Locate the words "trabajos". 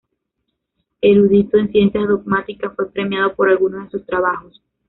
4.07-4.59